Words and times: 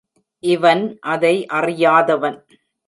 இவன் 0.43 0.83
அதை 1.05 1.45
அறியாதவன். 1.51 2.37